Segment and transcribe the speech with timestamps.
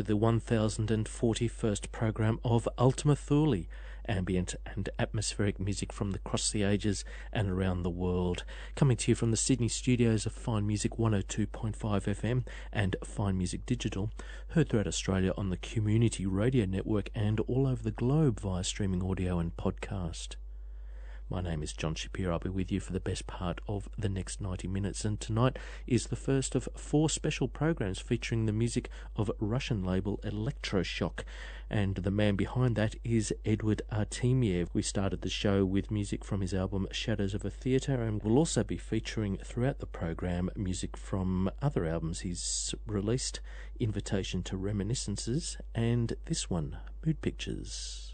[0.00, 3.64] To the 1041st program of Ultima Thule,
[4.08, 8.44] ambient and atmospheric music from across the ages and around the world.
[8.76, 13.66] Coming to you from the Sydney studios of Fine Music 102.5 FM and Fine Music
[13.66, 14.10] Digital,
[14.52, 19.02] heard throughout Australia on the Community Radio Network and all over the globe via streaming
[19.02, 20.36] audio and podcast.
[21.32, 22.32] My name is John Shapiro.
[22.32, 25.04] I'll be with you for the best part of the next 90 minutes.
[25.04, 30.18] And tonight is the first of four special programs featuring the music of Russian label
[30.24, 31.20] Electroshock.
[31.70, 34.70] And the man behind that is Edward Artemiev.
[34.72, 38.36] We started the show with music from his album Shadows of a Theatre, and we'll
[38.36, 43.38] also be featuring throughout the program music from other albums he's released
[43.78, 48.09] Invitation to Reminiscences and this one, Mood Pictures.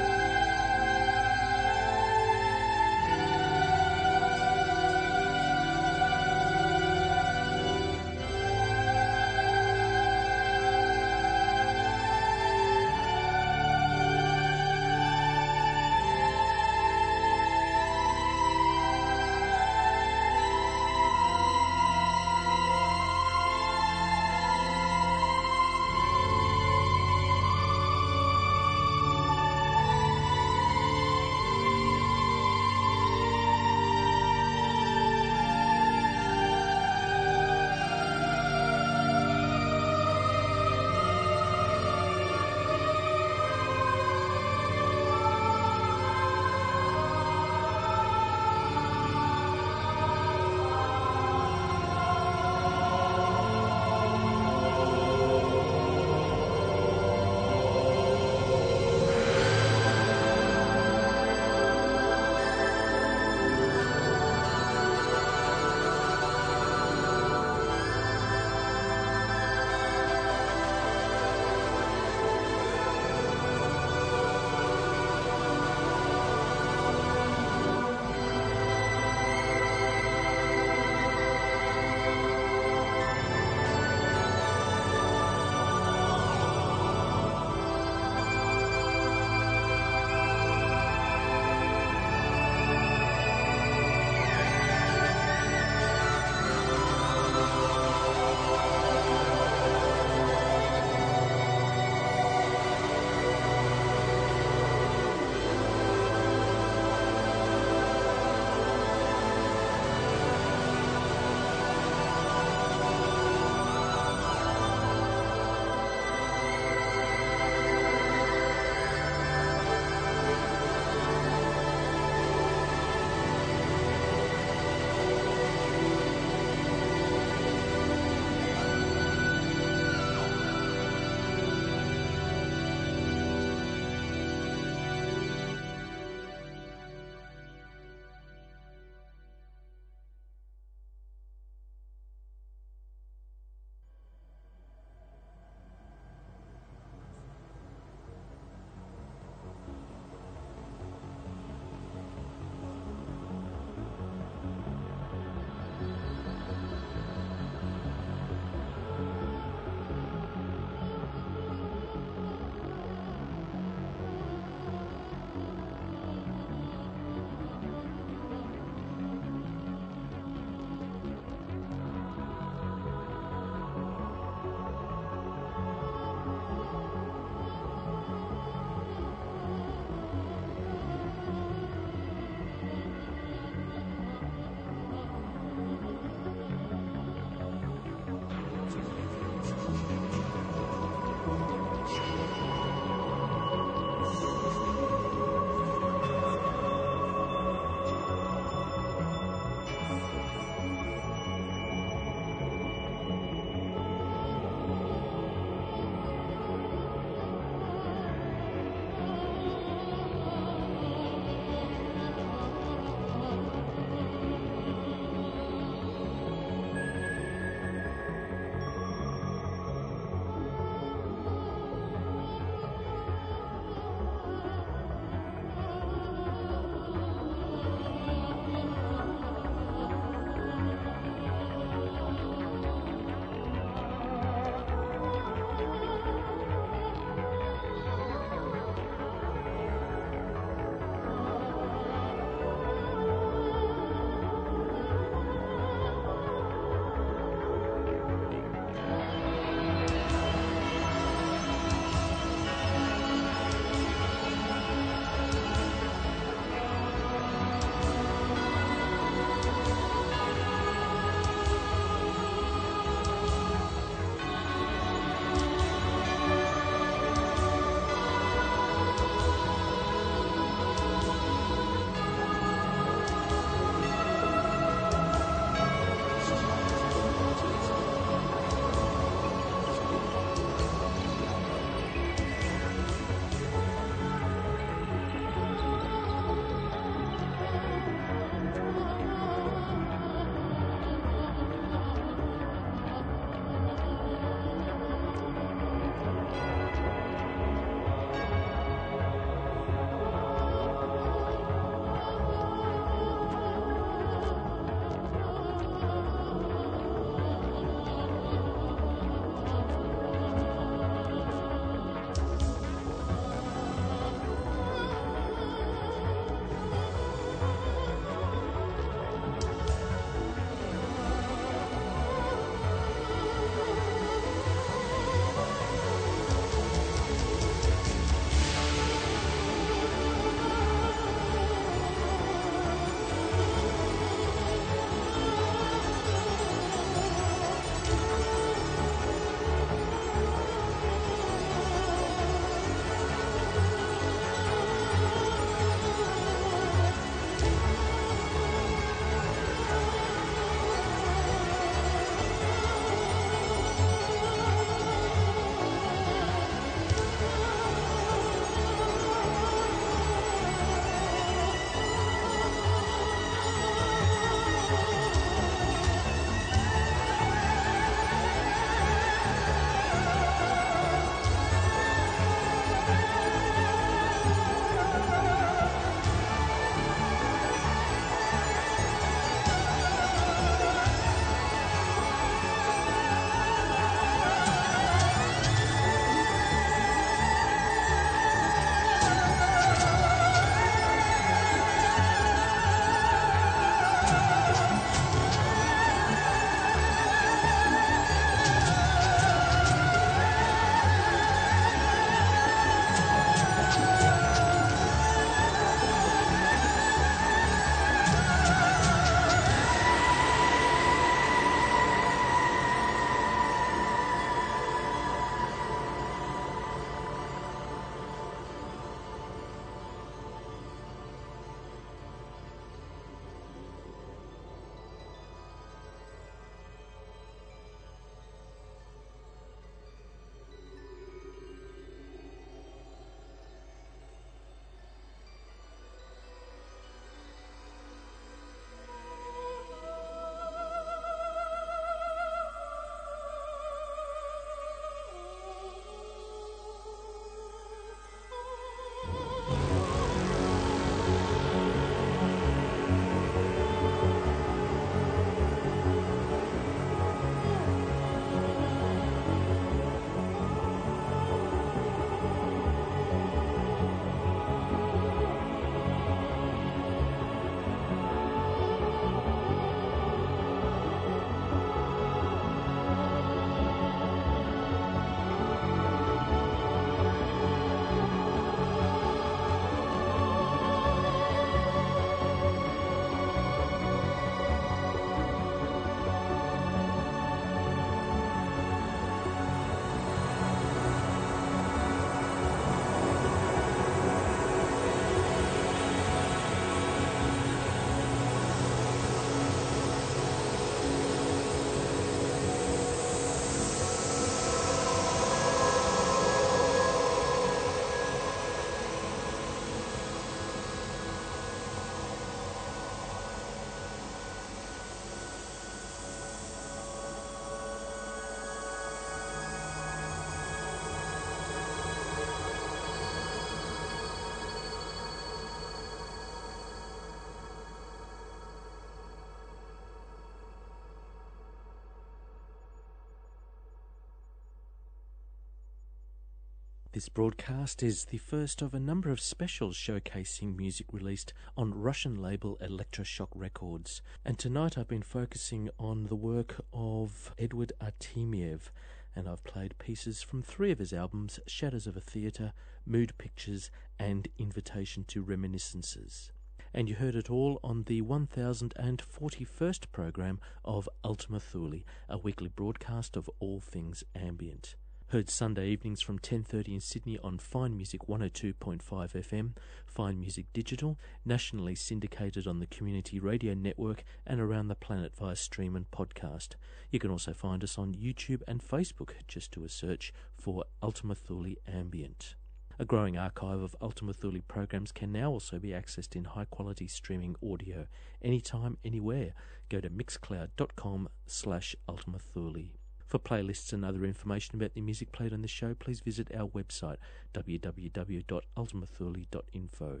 [536.96, 542.22] This broadcast is the first of a number of specials showcasing music released on Russian
[542.22, 544.00] label Electroshock Records.
[544.24, 548.70] And tonight I've been focusing on the work of Edward Artemiev,
[549.14, 552.54] and I've played pieces from three of his albums Shadows of a Theatre,
[552.86, 556.32] Mood Pictures, and Invitation to Reminiscences.
[556.72, 563.18] And you heard it all on the 1041st program of Ultima Thule, a weekly broadcast
[563.18, 564.76] of all things ambient.
[565.10, 569.52] Heard Sunday evenings from 10.30 in Sydney on Fine Music 102.5 FM,
[569.86, 575.36] Fine Music Digital, nationally syndicated on the Community Radio Network and around the planet via
[575.36, 576.56] stream and podcast.
[576.90, 579.10] You can also find us on YouTube and Facebook.
[579.28, 582.34] Just do a search for Ultima Thule Ambient.
[582.80, 586.88] A growing archive of Ultima Thule programs can now also be accessed in high quality
[586.88, 587.86] streaming audio
[588.22, 589.34] anytime, anywhere.
[589.68, 592.72] Go to mixcloud.com slash Ultima Thule.
[593.06, 596.48] For playlists and other information about the music played on the show, please visit our
[596.48, 596.96] website
[597.34, 600.00] www.ultimathule.info.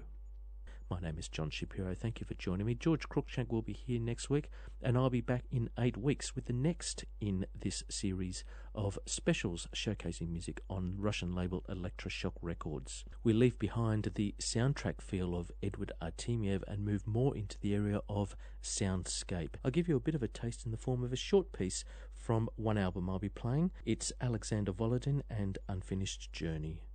[0.88, 1.96] My name is John Shapiro.
[1.96, 2.74] Thank you for joining me.
[2.76, 4.50] George Cruikshank will be here next week,
[4.80, 9.66] and I'll be back in eight weeks with the next in this series of specials
[9.74, 13.04] showcasing music on Russian label Electroshock Records.
[13.24, 18.00] We leave behind the soundtrack feel of Edward Artemiev and move more into the area
[18.08, 19.56] of soundscape.
[19.64, 21.84] I'll give you a bit of a taste in the form of a short piece
[22.14, 23.72] from one album I'll be playing.
[23.84, 26.85] It's Alexander Volodin and Unfinished Journey.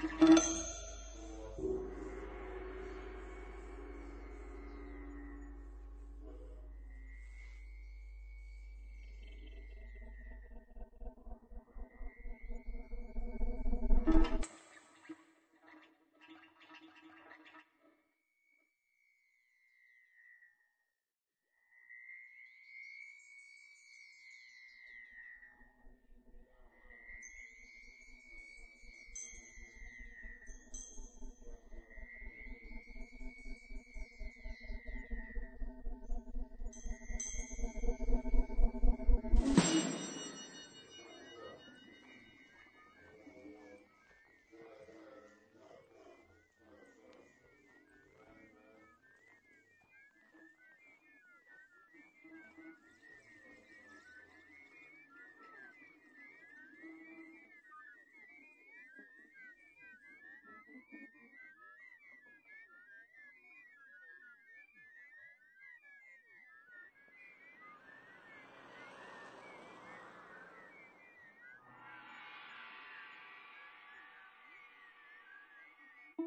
[0.00, 0.57] Thank you.